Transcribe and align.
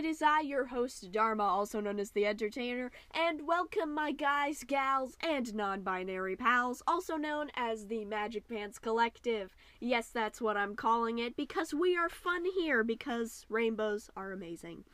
it 0.00 0.06
is 0.06 0.22
I, 0.22 0.40
your 0.40 0.64
host, 0.64 1.12
Dharma, 1.12 1.42
also 1.42 1.78
known 1.78 2.00
as 2.00 2.12
the 2.12 2.24
Entertainer, 2.24 2.90
and 3.12 3.46
welcome 3.46 3.94
my 3.94 4.12
guys, 4.12 4.64
gals, 4.66 5.14
and 5.20 5.54
non 5.54 5.82
binary 5.82 6.36
pals, 6.36 6.82
also 6.86 7.18
known 7.18 7.50
as 7.54 7.86
the 7.86 8.06
Magic 8.06 8.48
Pants 8.48 8.78
Collective. 8.78 9.54
Yes, 9.78 10.08
that's 10.08 10.40
what 10.40 10.56
I'm 10.56 10.74
calling 10.74 11.18
it, 11.18 11.36
because 11.36 11.74
we 11.74 11.98
are 11.98 12.08
fun 12.08 12.46
here, 12.58 12.82
because 12.82 13.44
rainbows 13.50 14.08
are 14.16 14.32
amazing. 14.32 14.84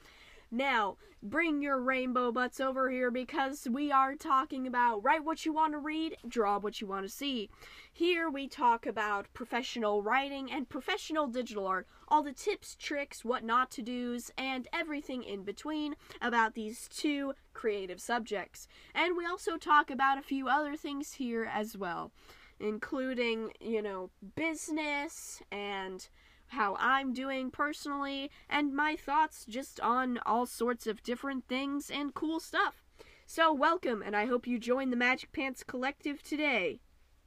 Now, 0.50 0.96
bring 1.22 1.60
your 1.60 1.80
rainbow 1.80 2.30
butts 2.30 2.60
over 2.60 2.88
here 2.88 3.10
because 3.10 3.66
we 3.68 3.90
are 3.90 4.14
talking 4.14 4.66
about 4.66 5.02
write 5.02 5.24
what 5.24 5.45
you 5.45 5.52
want 5.52 5.72
to 5.72 5.78
read, 5.78 6.16
draw 6.28 6.58
what 6.58 6.80
you 6.80 6.86
want 6.86 7.04
to 7.04 7.12
see. 7.12 7.50
Here 7.92 8.30
we 8.30 8.46
talk 8.46 8.86
about 8.86 9.32
professional 9.34 10.02
writing 10.02 10.50
and 10.52 10.69
professional 10.69 11.27
digital 11.27 11.66
art, 11.66 11.88
all 12.09 12.22
the 12.22 12.32
tips, 12.32 12.77
tricks, 12.77 13.24
what 13.24 13.42
not 13.42 13.70
to 13.72 13.82
do's, 13.82 14.30
and 14.38 14.69
everything 14.72 15.24
in 15.24 15.42
between 15.42 15.96
about 16.22 16.55
these 16.55 16.88
two 16.88 17.34
creative 17.52 18.00
subjects. 18.00 18.69
And 18.94 19.16
we 19.16 19.27
also 19.27 19.56
talk 19.56 19.91
about 19.91 20.19
a 20.19 20.22
few 20.22 20.48
other 20.48 20.77
things 20.77 21.14
here 21.14 21.50
as 21.52 21.77
well, 21.77 22.12
including, 22.60 23.52
you 23.60 23.83
know, 23.83 24.10
business 24.36 25.42
and 25.50 26.08
how 26.48 26.77
I'm 26.78 27.12
doing 27.12 27.50
personally, 27.50 28.30
and 28.48 28.74
my 28.74 28.96
thoughts 28.96 29.45
just 29.46 29.80
on 29.80 30.18
all 30.24 30.46
sorts 30.46 30.86
of 30.86 31.02
different 31.02 31.46
things 31.48 31.91
and 31.91 32.14
cool 32.14 32.41
stuff. 32.41 32.82
So, 33.27 33.52
welcome, 33.52 34.02
and 34.02 34.14
I 34.14 34.27
hope 34.27 34.46
you 34.46 34.59
join 34.59 34.91
the 34.91 34.96
Magic 34.96 35.32
Pants 35.32 35.64
Collective 35.64 36.22
today. 36.22 36.80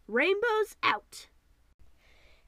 Rainbows 0.07 0.75
out! 0.81 1.27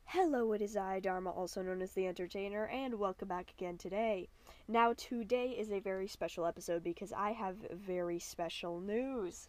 Hello, 0.06 0.52
it 0.54 0.62
is 0.62 0.76
I, 0.76 1.00
Dharma, 1.00 1.32
also 1.32 1.62
known 1.62 1.82
as 1.82 1.92
the 1.94 2.08
Entertainer, 2.08 2.66
and 2.66 2.96
welcome 2.96 3.28
back 3.28 3.52
again 3.52 3.78
today. 3.78 4.30
Now, 4.68 4.94
today 4.98 5.56
is 5.58 5.72
a 5.72 5.80
very 5.80 6.08
special 6.08 6.46
episode 6.46 6.84
because 6.84 7.14
I 7.14 7.32
have 7.32 7.56
very 7.72 8.20
special 8.20 8.80
news. 8.80 9.48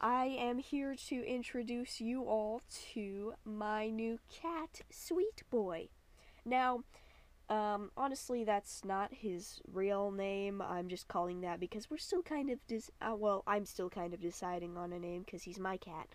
I 0.00 0.26
am 0.26 0.58
here 0.58 0.94
to 1.08 1.26
introduce 1.26 2.00
you 2.00 2.24
all 2.24 2.60
to 2.92 3.34
my 3.44 3.88
new 3.88 4.18
cat, 4.30 4.80
Sweet 4.90 5.42
Boy. 5.50 5.88
Now, 6.44 6.84
um, 7.48 7.90
honestly, 7.96 8.44
that's 8.44 8.84
not 8.84 9.12
his 9.12 9.60
real 9.70 10.10
name. 10.10 10.62
I'm 10.62 10.88
just 10.88 11.08
calling 11.08 11.42
that 11.42 11.60
because 11.60 11.90
we're 11.90 11.98
still 11.98 12.22
kind 12.22 12.48
of 12.50 12.58
dis- 12.66 12.90
uh, 13.02 13.14
well, 13.16 13.42
I'm 13.46 13.66
still 13.66 13.90
kind 13.90 14.14
of 14.14 14.20
deciding 14.20 14.76
on 14.76 14.92
a 14.92 14.98
name 14.98 15.22
because 15.22 15.42
he's 15.42 15.58
my 15.58 15.76
cat. 15.76 16.08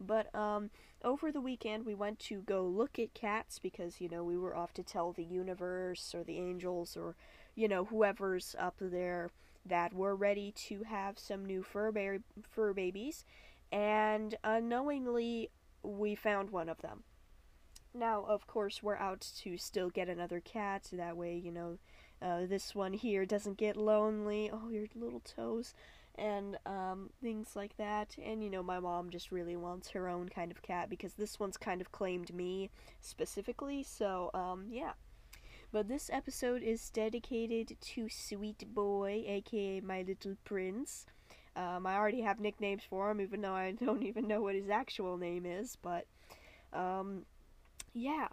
But 0.00 0.34
um, 0.34 0.70
over 1.04 1.30
the 1.30 1.40
weekend, 1.40 1.84
we 1.84 1.94
went 1.94 2.18
to 2.20 2.40
go 2.42 2.64
look 2.64 2.98
at 2.98 3.12
cats 3.12 3.58
because 3.58 4.00
you 4.00 4.08
know 4.08 4.24
we 4.24 4.38
were 4.38 4.56
off 4.56 4.72
to 4.74 4.82
tell 4.82 5.12
the 5.12 5.24
universe 5.24 6.14
or 6.14 6.24
the 6.24 6.38
angels 6.38 6.96
or 6.96 7.14
you 7.54 7.68
know 7.68 7.84
whoever's 7.84 8.56
up 8.58 8.76
there 8.80 9.30
that 9.66 9.92
we're 9.92 10.14
ready 10.14 10.52
to 10.52 10.84
have 10.84 11.18
some 11.18 11.44
new 11.44 11.62
fur 11.62 11.92
ba- 11.92 12.22
fur 12.42 12.72
babies, 12.72 13.26
and 13.70 14.34
unknowingly 14.42 15.50
we 15.82 16.14
found 16.14 16.50
one 16.50 16.70
of 16.70 16.78
them. 16.80 17.04
Now, 17.92 18.24
of 18.28 18.46
course, 18.46 18.82
we're 18.82 18.96
out 18.96 19.26
to 19.38 19.56
still 19.56 19.90
get 19.90 20.08
another 20.08 20.40
cat. 20.40 20.88
That 20.92 21.16
way, 21.16 21.36
you 21.36 21.50
know, 21.50 21.78
uh, 22.22 22.46
this 22.46 22.74
one 22.74 22.92
here 22.92 23.26
doesn't 23.26 23.56
get 23.56 23.76
lonely. 23.76 24.50
Oh, 24.52 24.68
your 24.70 24.86
little 24.94 25.20
toes. 25.20 25.74
And 26.16 26.58
um, 26.66 27.10
things 27.22 27.56
like 27.56 27.76
that. 27.78 28.14
And, 28.22 28.44
you 28.44 28.50
know, 28.50 28.62
my 28.62 28.78
mom 28.78 29.10
just 29.10 29.32
really 29.32 29.56
wants 29.56 29.90
her 29.90 30.08
own 30.08 30.28
kind 30.28 30.52
of 30.52 30.62
cat 30.62 30.88
because 30.88 31.14
this 31.14 31.40
one's 31.40 31.56
kind 31.56 31.80
of 31.80 31.90
claimed 31.90 32.32
me 32.32 32.70
specifically. 33.00 33.82
So, 33.82 34.30
um, 34.34 34.66
yeah. 34.70 34.92
But 35.72 35.88
this 35.88 36.10
episode 36.12 36.62
is 36.62 36.90
dedicated 36.90 37.76
to 37.80 38.08
Sweet 38.08 38.74
Boy, 38.74 39.24
aka 39.26 39.80
my 39.80 40.02
little 40.02 40.36
prince. 40.44 41.06
Um, 41.56 41.86
I 41.86 41.96
already 41.96 42.20
have 42.22 42.40
nicknames 42.40 42.82
for 42.88 43.10
him, 43.10 43.20
even 43.20 43.40
though 43.40 43.54
I 43.54 43.72
don't 43.84 44.02
even 44.04 44.28
know 44.28 44.42
what 44.42 44.54
his 44.54 44.68
actual 44.68 45.16
name 45.16 45.46
is. 45.46 45.76
But, 45.80 46.06
um, 46.72 47.24
yeah. 47.92 48.28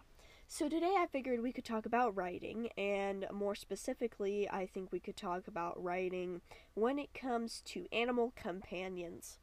So 0.46 0.68
today 0.68 0.94
I 0.96 1.06
figured 1.06 1.42
we 1.42 1.52
could 1.52 1.64
talk 1.64 1.84
about 1.84 2.16
writing, 2.16 2.70
and 2.78 3.26
more 3.32 3.54
specifically, 3.54 4.48
I 4.48 4.66
think 4.66 4.90
we 4.90 5.00
could 5.00 5.16
talk 5.16 5.46
about 5.46 5.82
writing 5.82 6.40
when 6.74 6.98
it 6.98 7.12
comes 7.12 7.60
to 7.66 7.86
animal 7.92 8.32
companions. 8.34 9.38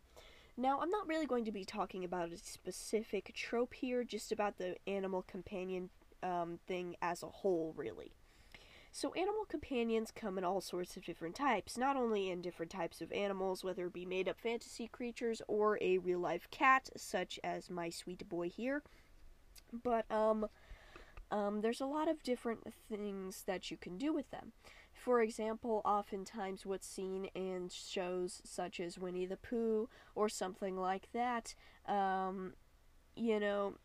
Now, 0.58 0.80
I'm 0.82 0.90
not 0.90 1.08
really 1.08 1.28
going 1.28 1.46
to 1.46 1.52
be 1.52 1.66
talking 1.66 2.04
about 2.04 2.32
a 2.32 2.38
specific 2.38 3.34
trope 3.36 3.76
here, 3.76 4.04
just 4.04 4.32
about 4.32 4.58
the 4.58 4.78
animal 4.88 5.22
companion 5.22 5.90
um, 6.24 6.60
thing 6.66 6.96
as 7.02 7.22
a 7.22 7.28
whole, 7.28 7.74
really. 7.76 8.14
So, 8.92 9.14
animal 9.14 9.46
companions 9.48 10.12
come 10.16 10.38
in 10.38 10.46
all 10.46 10.62
sorts 10.62 10.96
of 10.96 11.04
different 11.04 11.36
types, 11.36 11.78
not 11.78 11.98
only 11.98 12.32
in 12.32 12.42
different 12.42 12.72
types 12.72 13.02
of 13.02 13.12
animals, 13.12 13.64
whether 13.64 13.88
it 13.88 13.94
be 13.94 14.06
made 14.06 14.30
up 14.30 14.40
fantasy 14.40 14.88
creatures 14.88 15.42
or 15.48 15.78
a 15.82 15.98
real 15.98 16.20
life 16.20 16.48
cat, 16.50 16.90
such 16.96 17.38
as 17.44 17.70
my 17.70 17.90
sweet 17.90 18.28
boy 18.28 18.50
here 18.50 18.82
but 19.84 20.10
um, 20.12 20.48
um, 21.32 21.62
there's 21.62 21.82
a 21.82 21.86
lot 21.86 22.08
of 22.08 22.24
different 22.24 22.74
things 22.90 23.44
that 23.48 23.72
you 23.72 23.78
can 23.78 23.98
do 23.98 24.14
with 24.14 24.30
them. 24.32 24.54
For 24.94 25.22
example, 25.22 25.82
oftentimes 25.84 26.66
what's 26.66 26.88
seen 26.88 27.26
in 27.36 27.70
shows 27.70 28.42
such 28.46 28.80
as 28.80 28.98
Winnie 28.98 29.26
the 29.26 29.38
Pooh 29.38 29.90
or 30.16 30.30
something 30.30 30.78
like 30.78 31.10
that, 31.14 31.54
um, 31.88 32.54
you 33.16 33.40
know, 33.40 33.76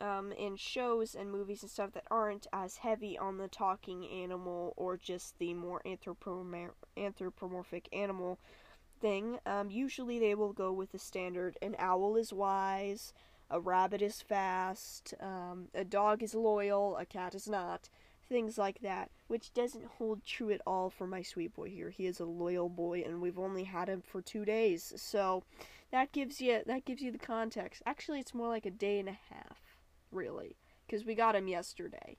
um, 0.00 0.32
in 0.32 0.56
shows 0.56 1.14
and 1.14 1.30
movies 1.30 1.62
and 1.62 1.70
stuff 1.70 1.92
that 1.92 2.04
aren't 2.10 2.46
as 2.52 2.78
heavy 2.78 3.16
on 3.18 3.38
the 3.38 3.48
talking 3.48 4.06
animal 4.06 4.74
or 4.76 4.96
just 4.96 5.38
the 5.38 5.54
more 5.54 5.82
anthropomorphic 5.86 7.88
animal 7.92 8.38
thing, 9.00 9.38
um, 9.46 9.70
usually 9.70 10.18
they 10.18 10.34
will 10.34 10.52
go 10.52 10.72
with 10.72 10.92
the 10.92 10.98
standard 10.98 11.56
an 11.62 11.74
owl 11.78 12.16
is 12.16 12.32
wise, 12.32 13.12
a 13.50 13.60
rabbit 13.60 14.00
is 14.00 14.22
fast, 14.22 15.14
um, 15.20 15.68
a 15.74 15.84
dog 15.84 16.22
is 16.22 16.34
loyal, 16.34 16.96
a 16.96 17.04
cat 17.04 17.34
is 17.34 17.48
not, 17.48 17.88
things 18.28 18.56
like 18.56 18.80
that, 18.80 19.10
which 19.26 19.52
doesn't 19.52 19.84
hold 19.98 20.24
true 20.24 20.50
at 20.50 20.60
all 20.66 20.88
for 20.88 21.06
my 21.06 21.20
sweet 21.20 21.54
boy 21.54 21.68
here. 21.68 21.90
He 21.90 22.06
is 22.06 22.20
a 22.20 22.24
loyal 22.24 22.68
boy, 22.68 23.02
and 23.04 23.20
we've 23.20 23.38
only 23.38 23.64
had 23.64 23.88
him 23.88 24.02
for 24.02 24.22
two 24.22 24.44
days, 24.44 24.92
so 24.96 25.42
that 25.90 26.12
gives 26.12 26.40
you 26.40 26.60
that 26.66 26.84
gives 26.84 27.02
you 27.02 27.10
the 27.10 27.18
context. 27.18 27.82
Actually, 27.84 28.20
it's 28.20 28.34
more 28.34 28.48
like 28.48 28.66
a 28.66 28.70
day 28.70 29.00
and 29.00 29.08
a 29.08 29.18
half, 29.30 29.58
really, 30.12 30.56
because 30.86 31.04
we 31.04 31.14
got 31.14 31.34
him 31.34 31.48
yesterday 31.48 32.16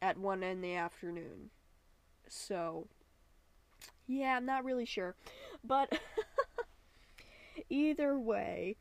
at 0.00 0.16
one 0.16 0.42
in 0.42 0.62
the 0.62 0.74
afternoon. 0.74 1.50
So, 2.28 2.86
yeah, 4.06 4.36
I'm 4.36 4.46
not 4.46 4.64
really 4.64 4.86
sure, 4.86 5.14
but 5.62 5.98
either 7.70 8.18
way, 8.18 8.76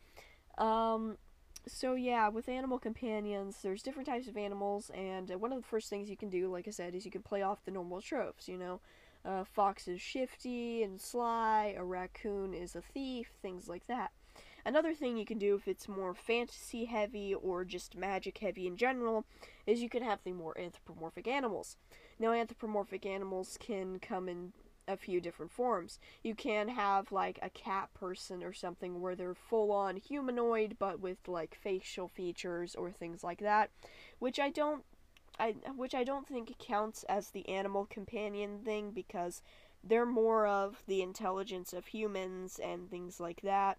um, 0.57 1.17
so 1.67 1.95
yeah, 1.95 2.29
with 2.29 2.49
animal 2.49 2.79
companions, 2.79 3.57
there's 3.61 3.83
different 3.83 4.07
types 4.07 4.27
of 4.27 4.37
animals, 4.37 4.89
and 4.93 5.31
uh, 5.31 5.37
one 5.37 5.51
of 5.51 5.61
the 5.61 5.67
first 5.67 5.89
things 5.89 6.09
you 6.09 6.17
can 6.17 6.29
do, 6.29 6.51
like 6.51 6.67
I 6.67 6.71
said, 6.71 6.95
is 6.95 7.05
you 7.05 7.11
can 7.11 7.21
play 7.21 7.41
off 7.41 7.63
the 7.65 7.71
normal 7.71 8.01
tropes. 8.01 8.47
You 8.47 8.57
know, 8.57 8.81
a 9.25 9.45
fox 9.45 9.87
is 9.87 10.01
shifty 10.01 10.83
and 10.83 10.99
sly, 10.99 11.75
a 11.77 11.83
raccoon 11.83 12.53
is 12.53 12.75
a 12.75 12.81
thief, 12.81 13.31
things 13.41 13.67
like 13.67 13.87
that. 13.87 14.11
Another 14.65 14.93
thing 14.93 15.15
you 15.15 15.25
can 15.25 15.37
do 15.37 15.55
if 15.55 15.67
it's 15.67 15.87
more 15.87 16.13
fantasy 16.13 16.85
heavy 16.85 17.33
or 17.33 17.63
just 17.63 17.95
magic 17.95 18.39
heavy 18.39 18.67
in 18.67 18.75
general 18.75 19.25
is 19.65 19.81
you 19.81 19.89
can 19.89 20.03
have 20.03 20.19
the 20.23 20.33
more 20.33 20.57
anthropomorphic 20.59 21.27
animals. 21.27 21.77
Now, 22.19 22.33
anthropomorphic 22.33 23.05
animals 23.05 23.57
can 23.59 23.99
come 23.99 24.27
in 24.27 24.51
a 24.87 24.97
few 24.97 25.19
different 25.19 25.51
forms. 25.51 25.99
You 26.23 26.35
can 26.35 26.69
have 26.69 27.11
like 27.11 27.39
a 27.41 27.49
cat 27.49 27.93
person 27.93 28.43
or 28.43 28.53
something 28.53 29.01
where 29.01 29.15
they're 29.15 29.33
full 29.33 29.71
on 29.71 29.97
humanoid 29.97 30.77
but 30.79 30.99
with 30.99 31.27
like 31.27 31.55
facial 31.55 32.07
features 32.07 32.75
or 32.75 32.91
things 32.91 33.23
like 33.23 33.39
that, 33.39 33.69
which 34.19 34.39
I 34.39 34.49
don't 34.49 34.83
I 35.39 35.55
which 35.75 35.93
I 35.93 36.03
don't 36.03 36.27
think 36.27 36.57
counts 36.57 37.03
as 37.03 37.29
the 37.29 37.47
animal 37.49 37.85
companion 37.85 38.59
thing 38.63 38.91
because 38.91 39.41
they're 39.83 40.05
more 40.05 40.47
of 40.47 40.83
the 40.87 41.01
intelligence 41.01 41.73
of 41.73 41.87
humans 41.87 42.59
and 42.59 42.89
things 42.89 43.19
like 43.19 43.41
that. 43.41 43.77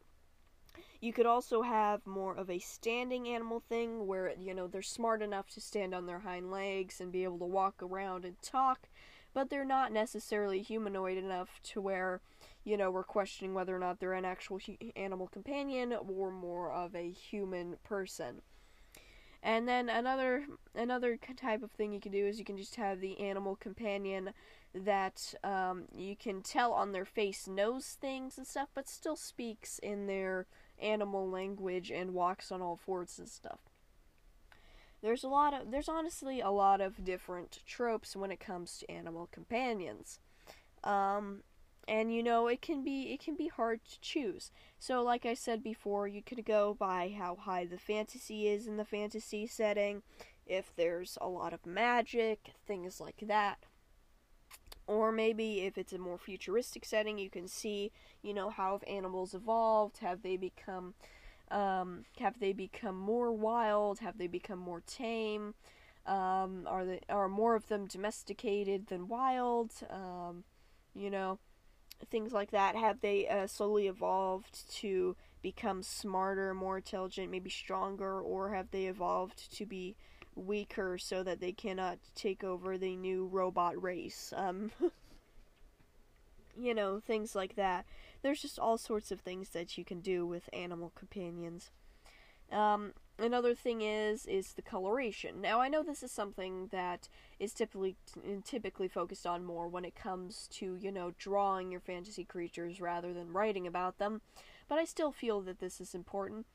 You 1.01 1.13
could 1.13 1.27
also 1.27 1.63
have 1.63 2.07
more 2.07 2.35
of 2.35 2.51
a 2.51 2.59
standing 2.59 3.29
animal 3.29 3.61
thing 3.61 4.07
where, 4.07 4.33
you 4.39 4.55
know, 4.55 4.67
they're 4.67 4.83
smart 4.83 5.23
enough 5.23 5.49
to 5.51 5.61
stand 5.61 5.95
on 5.95 6.07
their 6.07 6.21
hind 6.21 6.51
legs 6.51 7.01
and 7.01 7.13
be 7.13 7.25
able 7.25 7.39
to 7.39 7.45
walk 7.45 7.83
around 7.83 8.25
and 8.25 8.41
talk, 8.43 8.89
but 9.35 9.51
they're 9.51 9.65
not 9.65 9.93
necessarily 9.93 10.63
humanoid 10.63 11.19
enough 11.19 11.61
to 11.63 11.81
where, 11.81 12.21
you 12.65 12.77
know, 12.77 12.91
we're 12.91 13.05
questioning 13.05 13.55
whether 13.55 13.75
or 13.75 13.79
not 13.79 14.01
they're 14.01 14.13
an 14.13 14.25
actual 14.25 14.59
hu- 14.59 14.77
animal 14.97 15.29
companion 15.29 15.93
or 15.93 16.31
more 16.31 16.73
of 16.73 16.95
a 16.95 17.11
human 17.11 17.77
person. 17.85 18.43
And 19.43 19.69
then 19.69 19.89
another 19.89 20.47
another 20.75 21.17
type 21.17 21.63
of 21.63 21.71
thing 21.71 21.93
you 21.93 22.01
can 22.01 22.11
do 22.11 22.27
is 22.27 22.41
you 22.41 22.45
can 22.45 22.57
just 22.57 22.75
have 22.75 23.01
the 23.01 23.21
animal 23.21 23.55
companion 23.55 24.31
that 24.75 25.35
um, 25.45 25.85
you 25.95 26.17
can 26.17 26.43
tell 26.43 26.73
on 26.73 26.93
their 26.93 27.05
face 27.05 27.47
knows 27.47 27.97
things 28.01 28.37
and 28.37 28.47
stuff, 28.47 28.69
but 28.75 28.89
still 28.89 29.17
speaks 29.17 29.79
in 29.79 30.07
their 30.07 30.47
animal 30.81 31.29
language 31.29 31.91
and 31.91 32.15
walks 32.15 32.51
on 32.51 32.61
all 32.61 32.77
fours 32.77 33.19
and 33.19 33.29
stuff 33.29 33.68
there's 35.03 35.25
a 35.25 35.29
lot 35.29 35.55
of 35.55 35.71
there's 35.71 35.89
honestly 35.89 36.41
a 36.41 36.51
lot 36.51 36.81
of 36.81 37.05
different 37.05 37.61
tropes 37.67 38.17
when 38.17 38.31
it 38.31 38.41
comes 38.41 38.79
to 38.79 38.91
animal 38.91 39.29
companions. 39.31 40.19
Um, 40.85 41.43
and 41.87 42.15
you 42.15 42.23
know 42.23 42.49
it 42.49 42.61
can 42.61 42.85
be 42.85 43.13
it 43.13 43.21
can 43.21 43.35
be 43.35 43.49
hard 43.49 43.81
to 43.85 44.01
choose. 44.01 44.51
So 44.79 45.03
like 45.03 45.25
I 45.25 45.35
said 45.35 45.63
before, 45.63 46.07
you 46.07 46.23
could 46.23 46.45
go 46.45 46.77
by 46.79 47.15
how 47.17 47.37
high 47.37 47.65
the 47.65 47.79
fantasy 47.79 48.49
is 48.49 48.67
in 48.67 48.77
the 48.77 48.85
fantasy 48.85 49.47
setting, 49.47 50.03
if 50.47 50.73
there's 50.77 51.17
a 51.21 51.29
lot 51.29 51.53
of 51.53 51.67
magic, 51.67 52.53
things 52.67 53.01
like 53.01 53.23
that. 53.23 53.59
Or 54.87 55.13
maybe 55.13 55.61
if 55.61 55.77
it's 55.77 55.93
a 55.93 55.99
more 55.99 56.17
futuristic 56.17 56.87
setting, 56.87 57.19
you 57.19 57.29
can 57.29 57.47
see, 57.47 57.93
you 58.23 58.33
know, 58.33 58.49
how 58.49 58.73
have 58.73 58.85
animals 58.87 59.35
evolved? 59.35 59.99
Have 59.99 60.23
they 60.23 60.39
become 60.39 60.95
um, 61.51 62.05
have 62.19 62.39
they 62.41 62.53
become 62.53 62.97
more 62.97 63.33
wild? 63.33 64.01
Have 64.01 64.19
they 64.19 64.27
become 64.27 64.59
more 64.59 64.83
tame? 64.87 65.55
Um, 66.07 66.67
are 66.67 66.85
they 66.85 67.01
are 67.09 67.29
more 67.29 67.55
of 67.55 67.69
them 67.69 67.87
domesticated 67.87 68.87
than 68.87 69.09
wild? 69.09 69.73
Um, 69.91 70.45
you 70.95 71.11
know, 71.11 71.39
things 72.11 72.33
like 72.33 72.51
that. 72.51 72.77
Have 72.77 73.01
they 73.01 73.29
uh, 73.29 73.47
slowly 73.47 73.87
evolved 73.87 74.71
to 74.77 75.17
become 75.43 75.83
smarter, 75.83 76.55
more 76.55 76.79
intelligent, 76.79 77.31
maybe 77.31 77.51
stronger, 77.51 78.21
or 78.21 78.51
have 78.55 78.71
they 78.71 78.87
evolved 78.87 79.53
to 79.57 79.67
be 79.67 79.97
weaker 80.35 80.99
so 80.99 81.23
that 81.23 81.41
they 81.41 81.53
cannot 81.53 81.99
take 82.15 82.43
over 82.43 82.79
the 82.79 82.97
new 82.97 83.27
robot 83.27 83.81
race? 83.83 84.33
Um, 84.37 84.71
you 86.59 86.75
know, 86.75 87.01
things 87.01 87.35
like 87.35 87.57
that. 87.57 87.87
There's 88.23 88.43
just 88.43 88.59
all 88.59 88.79
sorts 88.79 89.11
of 89.11 89.21
things 89.21 89.51
that 89.51 89.79
you 89.79 89.85
can 89.85 90.01
do 90.01 90.27
with 90.27 90.51
animal 90.53 90.93
companions. 90.95 91.71
Um, 92.51 92.95
another 93.19 93.55
thing 93.55 93.83
is 93.83 94.25
is 94.27 94.55
the 94.55 94.63
coloration. 94.63 95.41
Now 95.41 95.61
I 95.61 95.69
know 95.69 95.83
this 95.83 96.03
is 96.03 96.11
something 96.11 96.69
that 96.69 97.09
is 97.39 97.53
typically 97.53 97.97
typically 98.45 98.89
focused 98.89 99.27
on 99.27 99.45
more 99.45 99.69
when 99.69 99.85
it 99.85 99.95
comes 99.95 100.49
to 100.53 100.77
you 100.81 100.91
know 100.91 101.13
drawing 101.19 101.71
your 101.71 101.81
fantasy 101.81 102.25
creatures 102.25 102.81
rather 102.81 103.13
than 103.13 103.33
writing 103.33 103.67
about 103.67 103.99
them, 103.99 104.23
but 104.69 104.79
I 104.79 104.85
still 104.85 105.13
feel 105.13 105.41
that 105.43 105.61
this 105.61 105.81
is 105.81 105.95
important. 105.95 106.47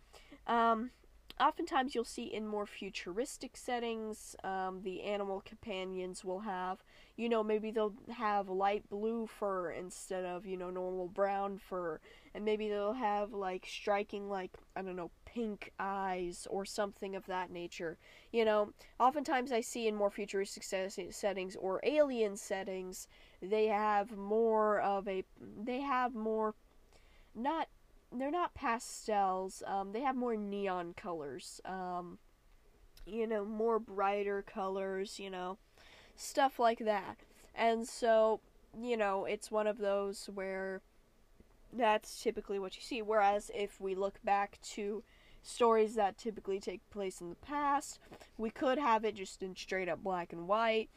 Um, 0.47 0.91
oftentimes 1.39 1.95
you'll 1.95 2.05
see 2.05 2.25
in 2.25 2.47
more 2.47 2.65
futuristic 2.65 3.57
settings, 3.57 4.35
um, 4.43 4.81
the 4.83 5.03
animal 5.03 5.41
companions 5.45 6.23
will 6.23 6.41
have, 6.41 6.83
you 7.17 7.27
know, 7.27 7.43
maybe 7.43 7.71
they'll 7.71 7.95
have 8.15 8.49
light 8.49 8.87
blue 8.89 9.27
fur 9.27 9.71
instead 9.71 10.25
of, 10.25 10.45
you 10.45 10.57
know, 10.57 10.69
normal 10.69 11.07
brown 11.07 11.57
fur. 11.57 11.99
And 12.35 12.45
maybe 12.45 12.69
they'll 12.69 12.93
have, 12.93 13.33
like, 13.33 13.65
striking, 13.67 14.29
like, 14.29 14.51
I 14.75 14.81
don't 14.81 14.95
know, 14.95 15.11
pink 15.25 15.71
eyes 15.79 16.47
or 16.49 16.65
something 16.65 17.15
of 17.15 17.25
that 17.25 17.51
nature. 17.51 17.97
You 18.31 18.45
know, 18.45 18.73
oftentimes 18.99 19.51
I 19.51 19.61
see 19.61 19.87
in 19.87 19.95
more 19.95 20.11
futuristic 20.11 20.63
settings 20.63 21.55
or 21.55 21.79
alien 21.83 22.37
settings, 22.37 23.07
they 23.41 23.67
have 23.67 24.15
more 24.15 24.79
of 24.79 25.07
a, 25.07 25.23
they 25.63 25.81
have 25.81 26.15
more, 26.15 26.55
not 27.35 27.67
they're 28.13 28.31
not 28.31 28.53
pastels. 28.53 29.63
Um, 29.65 29.91
they 29.91 30.01
have 30.01 30.15
more 30.15 30.35
neon 30.35 30.93
colors. 30.95 31.61
Um, 31.65 32.19
you 33.05 33.27
know, 33.27 33.45
more 33.45 33.79
brighter 33.79 34.41
colors. 34.41 35.19
You 35.19 35.29
know, 35.29 35.57
stuff 36.15 36.59
like 36.59 36.79
that. 36.79 37.17
And 37.55 37.87
so, 37.87 38.39
you 38.79 38.97
know, 38.97 39.25
it's 39.25 39.51
one 39.51 39.67
of 39.67 39.77
those 39.77 40.29
where 40.33 40.81
that's 41.71 42.21
typically 42.21 42.59
what 42.59 42.75
you 42.75 42.81
see. 42.81 43.01
Whereas 43.01 43.51
if 43.53 43.79
we 43.79 43.95
look 43.95 44.23
back 44.23 44.59
to 44.73 45.03
stories 45.41 45.95
that 45.95 46.17
typically 46.17 46.59
take 46.59 46.87
place 46.89 47.21
in 47.21 47.29
the 47.29 47.35
past, 47.35 47.99
we 48.37 48.49
could 48.49 48.77
have 48.77 49.03
it 49.03 49.15
just 49.15 49.43
in 49.43 49.55
straight 49.55 49.89
up 49.89 50.03
black 50.03 50.33
and 50.33 50.47
white. 50.47 50.89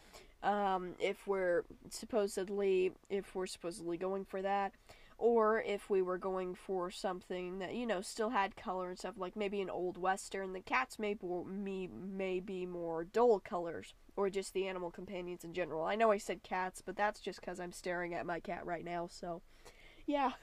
Um, 0.43 0.93
if 1.01 1.27
we're 1.27 1.65
supposedly 1.91 2.93
if 3.11 3.35
we're 3.35 3.47
supposedly 3.47 3.97
going 3.97 4.25
for 4.25 4.43
that 4.43 4.73
or 5.19 5.63
if 5.63 5.89
we 5.89 6.03
were 6.03 6.19
going 6.19 6.55
for 6.55 6.91
something 6.91 7.59
that 7.59 7.75
you 7.75 7.87
know 7.87 8.01
still 8.01 8.31
had 8.31 8.57
color 8.57 8.91
and 8.91 8.99
stuff 8.99 9.15
like 9.17 9.37
maybe 9.37 9.61
an 9.61 9.71
old 9.71 9.97
western 9.97 10.53
the 10.53 10.61
cats 10.61 10.99
may 10.99 11.15
be, 11.15 11.89
may 11.89 12.41
be 12.41 12.67
more 12.67 13.05
dull 13.05 13.41
colors 13.41 13.95
or 14.17 14.31
just 14.31 14.55
the 14.55 14.67
animal 14.67 14.91
companions 14.91 15.45
in 15.45 15.53
general. 15.53 15.85
I 15.85 15.95
know 15.95 16.11
i 16.11 16.19
said 16.19 16.43
cats 16.43 16.83
but 16.85 16.97
that's 16.97 17.21
just 17.21 17.41
because 17.41 17.61
i'm 17.61 17.73
staring 17.73 18.15
at 18.15 18.27
my 18.27 18.41
cat 18.41 18.67
right 18.67 18.85
now 18.85 19.09
so 19.11 19.43
yeah. 20.07 20.33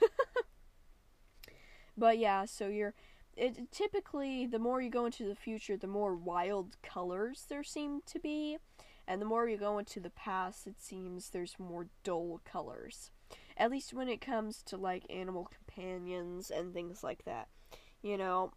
But 1.96 2.18
yeah 2.18 2.46
so 2.46 2.68
you're 2.68 2.96
it 3.36 3.72
typically 3.72 4.46
the 4.46 4.60
more 4.60 4.82
you 4.82 4.90
go 4.90 5.06
into 5.06 5.28
the 5.28 5.36
future 5.36 5.78
the 5.78 5.88
more 5.88 6.16
wild 6.16 6.78
colors 6.82 7.46
there 7.50 7.64
seem 7.64 8.02
to 8.08 8.20
be 8.20 8.58
and 9.08 9.22
the 9.22 9.26
more 9.26 9.48
you 9.48 9.58
go 9.58 9.78
into 9.78 10.00
the 10.00 10.10
past 10.10 10.68
it 10.68 10.80
seems 10.80 11.30
there's 11.30 11.56
more 11.60 11.88
dull 12.04 12.42
colors 12.46 13.12
at 13.58 13.72
least 13.72 13.94
when 13.94 14.10
it 14.10 14.22
comes 14.22 14.62
to 14.64 14.78
like 14.78 15.04
animal 15.10 15.46
companions 15.46 16.52
and 16.52 16.74
things 16.74 17.04
like 17.04 17.26
that. 17.26 17.48
You 18.02 18.18
know, 18.18 18.52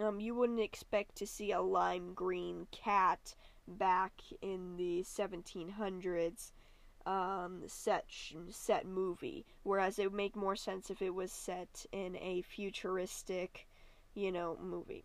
um, 0.00 0.20
you 0.20 0.34
wouldn't 0.34 0.60
expect 0.60 1.16
to 1.16 1.26
see 1.26 1.52
a 1.52 1.60
lime 1.60 2.14
green 2.14 2.66
cat 2.70 3.34
back 3.66 4.12
in 4.40 4.76
the 4.76 5.04
1700s 5.04 6.52
um, 7.04 7.62
set 7.66 8.04
set 8.50 8.86
movie, 8.86 9.44
whereas 9.62 9.98
it 9.98 10.04
would 10.04 10.16
make 10.16 10.36
more 10.36 10.56
sense 10.56 10.90
if 10.90 11.02
it 11.02 11.14
was 11.14 11.32
set 11.32 11.84
in 11.92 12.16
a 12.16 12.42
futuristic, 12.42 13.66
you 14.14 14.30
know, 14.30 14.56
movie. 14.62 15.04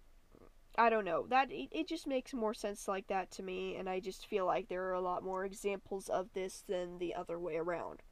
I 0.77 0.89
don't 0.89 1.05
know. 1.05 1.25
That 1.27 1.51
it, 1.51 1.69
it 1.71 1.87
just 1.87 2.05
makes 2.05 2.33
more 2.33 2.53
sense 2.53 2.87
like 2.87 3.07
that 3.07 3.31
to 3.31 3.43
me, 3.43 3.75
and 3.75 3.89
I 3.89 3.99
just 3.99 4.27
feel 4.27 4.45
like 4.45 4.67
there 4.67 4.85
are 4.85 4.93
a 4.93 5.01
lot 5.01 5.23
more 5.23 5.43
examples 5.43 6.07
of 6.07 6.31
this 6.33 6.63
than 6.67 6.99
the 6.99 7.15
other 7.15 7.39
way 7.39 7.57
around. 7.57 8.03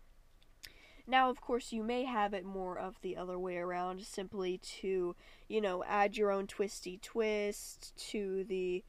Now, 1.07 1.30
of 1.30 1.40
course, 1.40 1.72
you 1.72 1.84
may 1.84 2.06
have 2.06 2.34
it 2.34 2.46
more 2.46 2.78
of 2.78 3.00
the 3.02 3.16
other 3.16 3.38
way 3.38 3.57
around, 3.57 4.04
simply 4.06 4.57
to, 4.80 5.16
you 5.48 5.62
know, 5.62 5.84
add 5.84 6.18
your 6.18 6.31
own 6.31 6.48
twisty 6.48 6.98
twist 7.02 7.94
to 8.10 8.44
the, 8.44 8.84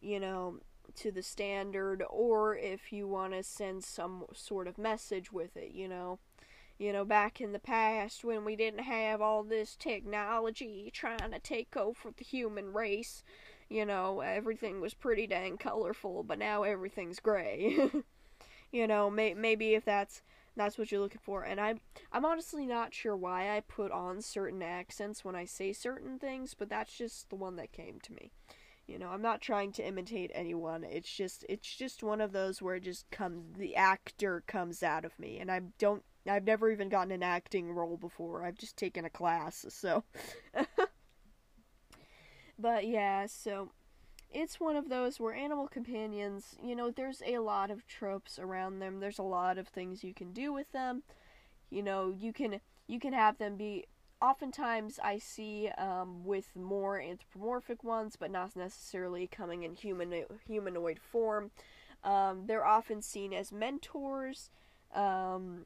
you 0.00 0.20
know, 0.20 0.60
to 0.96 1.10
the 1.10 1.22
standard, 1.22 2.04
or 2.08 2.56
if 2.56 2.92
you 2.92 3.08
want 3.08 3.32
to 3.32 3.42
send 3.42 3.82
some 3.82 4.26
sort 4.32 4.68
of 4.68 4.78
message 4.78 5.32
with 5.32 5.56
it, 5.56 5.72
you 5.72 5.88
know. 5.88 6.18
You 6.78 6.92
know, 6.92 7.06
back 7.06 7.40
in 7.40 7.52
the 7.52 7.58
past 7.58 8.22
when 8.22 8.44
we 8.44 8.54
didn't 8.54 8.80
have 8.80 9.22
all 9.22 9.42
this 9.42 9.76
technology 9.76 10.90
trying 10.92 11.30
to 11.30 11.38
take 11.38 11.74
over 11.74 12.10
the 12.14 12.24
human 12.24 12.74
race, 12.74 13.24
you 13.70 13.86
know, 13.86 14.20
everything 14.20 14.82
was 14.82 14.92
pretty 14.92 15.26
dang 15.26 15.56
colorful, 15.56 16.22
but 16.22 16.38
now 16.38 16.64
everything's 16.64 17.18
gray. 17.18 17.90
you 18.72 18.86
know, 18.86 19.08
may- 19.08 19.32
maybe 19.32 19.74
if 19.74 19.86
that's 19.86 20.20
that's 20.56 20.78
what 20.78 20.90
you're 20.90 21.00
looking 21.00 21.20
for. 21.22 21.42
And 21.42 21.60
I'm 21.60 21.80
I'm 22.12 22.24
honestly 22.24 22.66
not 22.66 22.94
sure 22.94 23.16
why 23.16 23.56
I 23.56 23.60
put 23.60 23.92
on 23.92 24.22
certain 24.22 24.62
accents 24.62 25.24
when 25.24 25.34
I 25.36 25.44
say 25.44 25.72
certain 25.72 26.18
things, 26.18 26.54
but 26.54 26.68
that's 26.68 26.96
just 26.96 27.30
the 27.30 27.36
one 27.36 27.56
that 27.56 27.72
came 27.72 28.00
to 28.00 28.12
me. 28.12 28.32
You 28.86 28.98
know, 28.98 29.08
I'm 29.08 29.22
not 29.22 29.40
trying 29.40 29.72
to 29.72 29.86
imitate 29.86 30.30
anyone. 30.34 30.84
It's 30.84 31.14
just 31.14 31.44
it's 31.48 31.74
just 31.74 32.02
one 32.02 32.20
of 32.20 32.32
those 32.32 32.62
where 32.62 32.76
it 32.76 32.84
just 32.84 33.10
comes 33.10 33.56
the 33.58 33.76
actor 33.76 34.42
comes 34.46 34.82
out 34.82 35.04
of 35.04 35.18
me 35.18 35.38
and 35.38 35.50
I 35.50 35.62
don't 35.78 36.02
I've 36.28 36.44
never 36.44 36.70
even 36.70 36.88
gotten 36.88 37.12
an 37.12 37.22
acting 37.22 37.70
role 37.72 37.96
before. 37.96 38.44
I've 38.44 38.58
just 38.58 38.76
taken 38.76 39.04
a 39.04 39.10
class, 39.10 39.64
so 39.68 40.04
But 42.58 42.86
yeah, 42.86 43.26
so 43.26 43.70
it's 44.36 44.60
one 44.60 44.76
of 44.76 44.90
those 44.90 45.18
where 45.18 45.34
animal 45.34 45.66
companions, 45.66 46.56
you 46.62 46.76
know, 46.76 46.90
there's 46.90 47.22
a 47.26 47.38
lot 47.38 47.70
of 47.70 47.86
tropes 47.86 48.38
around 48.38 48.80
them. 48.80 49.00
There's 49.00 49.18
a 49.18 49.22
lot 49.22 49.56
of 49.56 49.66
things 49.66 50.04
you 50.04 50.12
can 50.12 50.32
do 50.32 50.52
with 50.52 50.70
them. 50.72 51.04
You 51.70 51.82
know, 51.82 52.10
you 52.10 52.34
can 52.34 52.60
you 52.86 53.00
can 53.00 53.14
have 53.14 53.38
them 53.38 53.56
be 53.56 53.86
oftentimes 54.20 55.00
I 55.02 55.16
see 55.16 55.70
um, 55.78 56.22
with 56.22 56.54
more 56.54 57.00
anthropomorphic 57.00 57.82
ones, 57.82 58.16
but 58.20 58.30
not 58.30 58.54
necessarily 58.54 59.26
coming 59.26 59.62
in 59.62 59.74
human 59.74 60.24
humanoid 60.46 60.98
form. 61.00 61.50
Um, 62.04 62.42
they're 62.44 62.66
often 62.66 63.00
seen 63.00 63.32
as 63.32 63.50
mentors. 63.50 64.50
Um, 64.94 65.64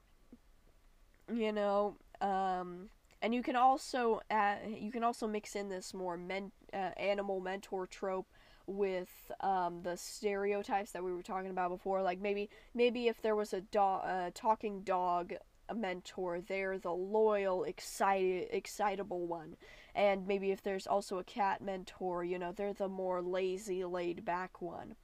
you 1.29 1.51
know, 1.51 1.97
um, 2.21 2.91
and 3.21 3.35
you 3.35 3.43
can 3.43 3.57
also 3.57 4.21
uh, 4.31 4.55
you 4.69 4.93
can 4.93 5.03
also 5.03 5.27
mix 5.27 5.57
in 5.57 5.71
this 5.71 5.93
more 5.93 6.17
men, 6.17 6.53
uh, 6.73 6.93
animal 6.97 7.41
mentor 7.41 7.89
trope 7.89 8.29
with 8.71 9.31
um, 9.41 9.83
the 9.83 9.97
stereotypes 9.97 10.93
that 10.93 11.03
we 11.03 11.13
were 11.13 11.23
talking 11.23 11.51
about 11.51 11.71
before. 11.71 12.03
Like 12.03 12.21
maybe 12.21 12.49
maybe 12.75 13.09
if 13.09 13.21
there 13.21 13.37
was 13.37 13.53
a 13.53 13.61
dog, 13.61 14.03
uh, 14.07 14.31
talking 14.35 14.83
dog 14.83 15.35
a 15.69 15.75
mentor, 15.75 16.41
they're 16.41 16.79
the 16.79 16.93
loyal, 16.93 17.65
excited, 17.65 18.49
excitable 18.51 19.27
one. 19.27 19.57
And 19.95 20.27
maybe 20.27 20.51
if 20.51 20.63
there's 20.63 20.87
also 20.87 21.19
a 21.19 21.25
cat 21.25 21.63
mentor, 21.63 22.25
you 22.25 22.39
know, 22.39 22.53
they're 22.53 22.73
the 22.73 22.89
more 22.89 23.23
lazy, 23.23 23.85
laid 23.85 24.25
back 24.25 24.63
one. 24.63 24.97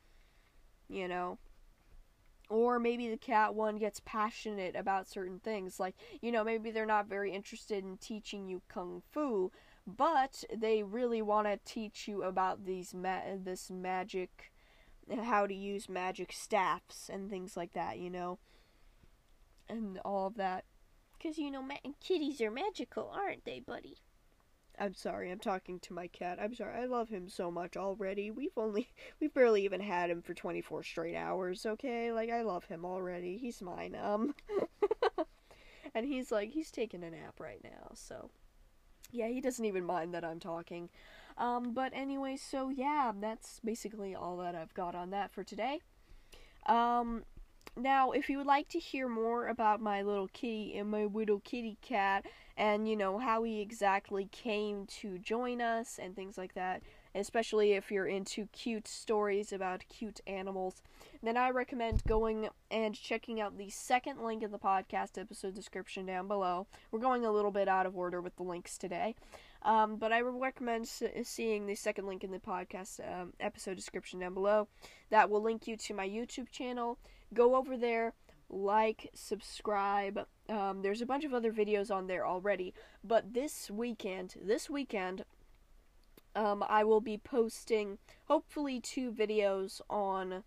You 0.89 1.09
know. 1.09 1.39
Or 2.49 2.79
maybe 2.79 3.09
the 3.09 3.17
cat 3.17 3.57
one 3.57 3.77
gets 3.77 4.01
passionate 4.05 4.77
about 4.77 5.09
certain 5.09 5.41
things. 5.41 5.81
Like, 5.81 5.97
you 6.21 6.31
know, 6.31 6.45
maybe 6.45 6.71
they're 6.71 6.87
not 6.87 7.09
very 7.09 7.33
interested 7.33 7.83
in 7.83 7.97
teaching 7.97 8.47
you 8.49 8.63
kung 8.69 9.03
fu, 9.11 9.51
but 9.87 10.45
they 10.55 10.83
really 10.83 11.23
want 11.23 11.47
to 11.47 11.59
teach 11.65 12.09
you 12.09 12.23
about 12.23 12.65
these 12.65 12.93
ma- 12.95 13.37
this 13.43 13.71
magic 13.71 14.53
and 15.09 15.21
how 15.25 15.47
to 15.47 15.55
use 15.55 15.89
magic 15.89 16.33
staffs 16.33 17.09
and 17.09 17.31
things 17.31 17.57
like 17.57 17.73
that 17.73 17.99
you 17.99 18.11
know 18.11 18.39
and 19.69 19.99
all 20.05 20.27
of 20.27 20.37
that. 20.37 20.65
Because, 21.17 21.39
you 21.39 21.51
know, 21.51 21.63
ma- 21.63 21.77
kitties 22.01 22.41
are 22.41 22.51
magical, 22.51 23.11
aren't 23.15 23.45
they, 23.45 23.61
buddy? 23.61 23.99
I'm 24.79 24.95
sorry, 24.95 25.31
I'm 25.31 25.39
talking 25.39 25.81
to 25.81 25.95
my 25.95 26.07
cat. 26.07 26.39
I'm 26.41 26.55
sorry, 26.55 26.77
I 26.77 26.85
love 26.85 27.09
him 27.09 27.29
so 27.31 27.51
much 27.51 27.77
already. 27.77 28.31
We've 28.31 28.57
only, 28.57 28.89
we've 29.21 29.33
barely 29.33 29.65
even 29.65 29.81
had 29.81 30.11
him 30.11 30.21
for 30.21 30.35
24 30.35 30.83
straight 30.83 31.17
hours, 31.17 31.65
okay? 31.65 32.13
Like, 32.13 32.31
I 32.31 32.43
love 32.43 32.67
him 32.67 32.85
already. 32.85 33.39
He's 33.39 33.63
mine. 33.63 33.97
Um, 34.01 34.35
and 35.95 36.05
he's 36.05 36.31
like, 36.31 36.51
he's 36.51 36.71
taking 36.71 37.03
a 37.03 37.11
nap 37.11 37.41
right 37.41 37.61
now, 37.65 37.93
so. 37.95 38.31
Yeah, 39.11 39.29
he 39.29 39.41
doesn't 39.41 39.65
even 39.65 39.85
mind 39.85 40.15
that 40.15 40.25
I'm 40.25 40.41
talking. 40.41 40.89
Um, 41.39 41.73
but 41.73 41.93
anyway, 41.95 42.37
so 42.37 42.71
yeah, 42.71 43.13
that's 43.21 43.61
basically 43.65 44.15
all 44.15 44.37
that 44.39 44.55
I've 44.55 44.75
got 44.75 44.95
on 44.95 45.11
that 45.11 45.33
for 45.33 45.45
today. 45.45 45.81
Um, 46.67 47.25
now, 47.77 48.13
if 48.13 48.31
you 48.31 48.39
would 48.39 48.47
like 48.47 48.69
to 48.71 48.79
hear 48.79 49.07
more 49.09 49.49
about 49.49 49.81
my 49.81 50.01
little 50.03 50.29
kitty 50.29 50.77
and 50.79 50.91
my 50.91 51.05
little 51.05 51.41
kitty 51.41 51.77
cat, 51.83 52.25
and 52.57 52.89
you 52.89 52.97
know 52.97 53.19
how 53.19 53.43
he 53.43 53.61
exactly 53.61 54.29
came 54.33 54.87
to 54.87 55.19
join 55.19 55.61
us 55.61 55.99
and 56.03 56.17
things 56.17 56.39
like 56.39 56.55
that, 56.55 56.83
especially 57.17 57.73
if 57.73 57.91
you're 57.91 58.07
into 58.07 58.47
cute 58.53 58.87
stories 58.87 59.53
about 59.53 59.85
cute 59.89 60.21
animals, 60.27 60.83
then 61.23 61.37
I 61.37 61.51
recommend 61.51 62.05
going 62.05 62.49
and 62.71 62.95
checking 62.95 63.41
out 63.41 63.59
the 63.59 63.71
second 63.71 64.23
link 64.23 64.43
in 64.43 64.53
the 64.53 64.59
podcast 64.59 65.19
episode 65.19 65.55
description 65.55 66.07
down 66.07 66.29
below. 66.29 66.67
We're 66.91 67.01
going 67.01 67.25
a 67.25 67.33
little 67.33 67.51
bit 67.51 67.69
out 67.69 67.87
of 67.87 67.97
order 67.97 68.21
with 68.21 68.37
the 68.37 68.43
links 68.43 68.79
today. 68.79 69.15
Um, 69.63 69.97
but 69.97 70.13
I 70.13 70.23
would 70.23 70.41
recommend 70.41 70.87
seeing 70.87 71.67
the 71.67 71.75
second 71.75 72.07
link 72.07 72.23
in 72.23 72.31
the 72.31 72.39
podcast 72.39 73.01
um, 73.01 73.33
episode 73.41 73.75
description 73.75 74.21
down 74.21 74.35
below. 74.35 74.69
That 75.11 75.29
will 75.29 75.43
link 75.43 75.67
you 75.67 75.77
to 75.77 75.95
my 75.95 76.09
YouTube 76.09 76.51
channel. 76.51 76.99
Go 77.35 77.57
over 77.57 77.77
there, 77.77 78.13
like, 78.49 79.11
subscribe. 79.13 80.27
Um, 80.49 80.83
there's 80.83 81.03
a 81.03 81.07
bunch 81.07 81.25
of 81.25 81.35
other 81.35 81.53
videos 81.53 81.91
on 81.91 82.07
there 82.07 82.25
already. 82.25 82.75
But 83.03 83.35
this 83.35 83.69
weekend, 83.69 84.37
this 84.41 84.71
weekend, 84.71 85.25
um, 86.37 86.65
I 86.69 86.85
will 86.85 87.01
be 87.01 87.19
posting 87.19 87.99
hopefully 88.27 88.81
two 88.81 89.11
videos 89.11 89.81
on 89.91 90.45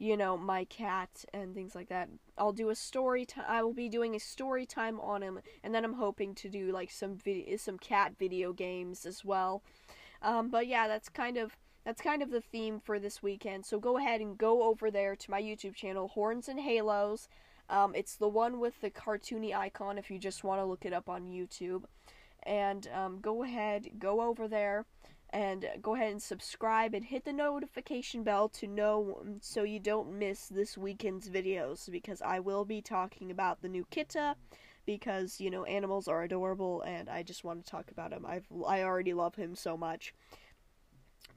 you 0.00 0.16
know, 0.16 0.34
my 0.34 0.64
cat 0.64 1.26
and 1.34 1.54
things 1.54 1.74
like 1.74 1.90
that. 1.90 2.08
I'll 2.38 2.54
do 2.54 2.70
a 2.70 2.74
story 2.74 3.26
time. 3.26 3.44
I 3.46 3.62
will 3.62 3.74
be 3.74 3.90
doing 3.90 4.16
a 4.16 4.18
story 4.18 4.64
time 4.64 4.98
on 4.98 5.20
him, 5.22 5.40
and 5.62 5.74
then 5.74 5.84
I'm 5.84 5.92
hoping 5.92 6.34
to 6.36 6.48
do 6.48 6.72
like 6.72 6.90
some 6.90 7.16
video, 7.16 7.58
some 7.58 7.78
cat 7.78 8.14
video 8.18 8.54
games 8.54 9.04
as 9.04 9.26
well. 9.26 9.62
Um, 10.22 10.48
but 10.48 10.66
yeah, 10.66 10.88
that's 10.88 11.10
kind 11.10 11.36
of 11.36 11.54
that's 11.84 12.00
kind 12.00 12.22
of 12.22 12.30
the 12.30 12.40
theme 12.40 12.80
for 12.80 12.98
this 12.98 13.22
weekend. 13.22 13.66
So 13.66 13.78
go 13.78 13.98
ahead 13.98 14.22
and 14.22 14.38
go 14.38 14.62
over 14.62 14.90
there 14.90 15.14
to 15.16 15.30
my 15.30 15.40
YouTube 15.40 15.74
channel, 15.74 16.08
Horns 16.08 16.48
and 16.48 16.60
Halos. 16.60 17.28
Um, 17.68 17.94
it's 17.94 18.16
the 18.16 18.28
one 18.28 18.58
with 18.58 18.80
the 18.80 18.90
cartoony 18.90 19.54
icon 19.54 19.98
if 19.98 20.10
you 20.10 20.18
just 20.18 20.44
want 20.44 20.62
to 20.62 20.64
look 20.64 20.86
it 20.86 20.94
up 20.94 21.10
on 21.10 21.26
YouTube. 21.26 21.84
And 22.44 22.88
um, 22.94 23.18
go 23.20 23.42
ahead, 23.42 23.90
go 23.98 24.22
over 24.22 24.48
there 24.48 24.86
and 25.32 25.66
go 25.80 25.94
ahead 25.94 26.10
and 26.10 26.22
subscribe 26.22 26.94
and 26.94 27.04
hit 27.04 27.24
the 27.24 27.32
notification 27.32 28.22
bell 28.22 28.48
to 28.48 28.66
know 28.66 29.18
um, 29.20 29.36
so 29.40 29.62
you 29.62 29.78
don't 29.78 30.18
miss 30.18 30.46
this 30.46 30.76
weekend's 30.76 31.28
videos 31.28 31.90
because 31.90 32.20
I 32.20 32.40
will 32.40 32.64
be 32.64 32.82
talking 32.82 33.30
about 33.30 33.62
the 33.62 33.68
new 33.68 33.86
Kitta 33.90 34.36
because 34.86 35.40
you 35.40 35.50
know 35.50 35.64
animals 35.64 36.08
are 36.08 36.22
adorable 36.22 36.82
and 36.82 37.08
I 37.08 37.22
just 37.22 37.44
want 37.44 37.64
to 37.64 37.70
talk 37.70 37.90
about 37.90 38.12
him. 38.12 38.26
I've 38.26 38.46
I 38.66 38.82
already 38.82 39.14
love 39.14 39.36
him 39.36 39.54
so 39.54 39.76
much. 39.76 40.14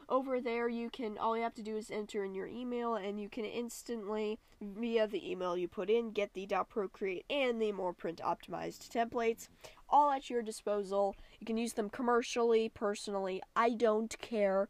Over 0.09 0.41
there 0.41 0.67
you 0.67 0.89
can 0.89 1.17
all 1.19 1.37
you 1.37 1.43
have 1.43 1.53
to 1.55 1.61
do 1.61 1.77
is 1.77 1.91
enter 1.91 2.23
in 2.23 2.33
your 2.33 2.47
email 2.47 2.95
and 2.95 3.19
you 3.19 3.29
can 3.29 3.45
instantly 3.45 4.39
via 4.59 5.05
the 5.05 5.29
email 5.29 5.55
you 5.55 5.67
put 5.67 5.89
in 5.89 6.11
get 6.11 6.33
the 6.33 6.47
procreate 6.67 7.25
and 7.29 7.61
the 7.61 7.71
more 7.71 7.93
print 7.93 8.19
optimized 8.25 8.89
templates 8.89 9.47
all 9.87 10.11
at 10.11 10.29
your 10.29 10.41
disposal. 10.41 11.15
You 11.39 11.45
can 11.45 11.57
use 11.57 11.73
them 11.73 11.89
commercially 11.89 12.69
personally. 12.69 13.41
I 13.55 13.71
don't 13.71 14.17
care. 14.19 14.67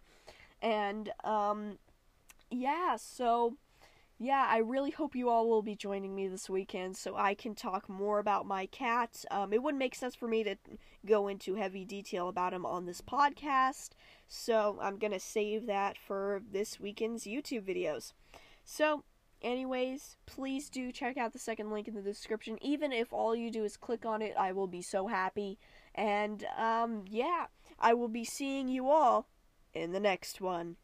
And 0.62 1.10
um 1.24 1.78
yeah 2.52 2.98
so 2.98 3.56
yeah, 4.22 4.46
I 4.50 4.58
really 4.58 4.92
hope 4.92 5.16
you 5.16 5.30
all 5.30 5.48
will 5.48 5.62
be 5.62 5.78
joining 5.78 6.14
me 6.14 6.28
this 6.28 6.50
weekend 6.50 6.98
so 6.98 7.16
I 7.16 7.34
can 7.34 7.56
talk 7.56 7.88
more 7.88 8.20
about 8.20 8.46
my 8.46 8.66
cat. 8.66 9.24
Um, 9.32 9.54
it 9.54 9.64
wouldn't 9.64 9.80
make 9.80 9.96
sense 9.96 10.14
for 10.14 10.28
me 10.28 10.44
to 10.44 10.58
go 11.06 11.30
into 11.30 11.56
heavy 11.56 11.86
detail 11.86 12.28
about 12.28 12.54
him 12.54 12.66
on 12.66 12.86
this 12.86 13.00
podcast, 13.00 13.92
so 14.28 14.78
I'm 14.82 14.98
gonna 14.98 15.22
save 15.22 15.68
that 15.68 15.98
for 15.98 16.42
this 16.52 16.82
weekend's 16.82 17.24
YouTube 17.24 17.64
videos. 17.64 18.12
So, 18.66 19.06
anyways, 19.42 20.18
please 20.26 20.70
do 20.70 20.92
check 20.92 21.16
out 21.16 21.32
the 21.32 21.40
second 21.40 21.72
link 21.72 21.88
in 21.88 21.96
the 21.96 22.02
description. 22.02 22.58
Even 22.62 22.92
if 22.92 23.14
all 23.14 23.34
you 23.34 23.50
do 23.50 23.64
is 23.64 23.78
click 23.78 24.06
on 24.06 24.22
it, 24.22 24.34
I 24.38 24.52
will 24.52 24.68
be 24.68 24.82
so 24.82 25.08
happy. 25.08 25.58
And, 25.96 26.46
um, 26.58 27.06
yeah, 27.08 27.46
I 27.80 27.94
will 27.94 28.10
be 28.10 28.26
seeing 28.26 28.68
you 28.68 28.90
all 28.90 29.30
in 29.74 29.94
the 29.94 30.00
next 30.00 30.42
one. 30.42 30.76